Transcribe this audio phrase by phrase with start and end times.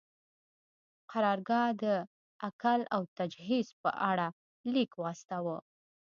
[1.11, 1.83] قرارګاه د
[2.49, 4.27] اکل او تجهیز په اړه
[4.73, 5.57] لیک واستاوه.